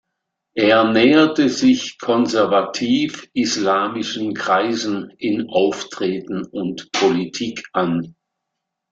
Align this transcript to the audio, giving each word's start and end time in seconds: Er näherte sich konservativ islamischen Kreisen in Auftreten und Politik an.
Er 0.55 0.83
näherte 0.85 1.47
sich 1.47 1.99
konservativ 1.99 3.27
islamischen 3.33 4.33
Kreisen 4.33 5.11
in 5.19 5.47
Auftreten 5.51 6.43
und 6.43 6.89
Politik 6.91 7.67
an. 7.73 8.15